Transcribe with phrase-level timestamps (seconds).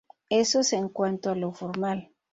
[0.31, 2.09] Eso en cuanto a lo formal.